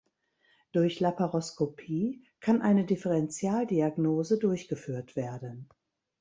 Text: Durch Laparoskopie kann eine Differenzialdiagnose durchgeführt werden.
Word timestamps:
Durch 0.71 0.99
Laparoskopie 0.99 2.23
kann 2.39 2.63
eine 2.63 2.85
Differenzialdiagnose 2.85 4.39
durchgeführt 4.39 5.15
werden. 5.15 5.69